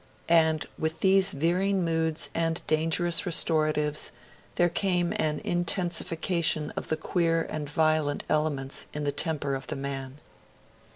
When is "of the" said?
6.71-6.97, 9.53-9.75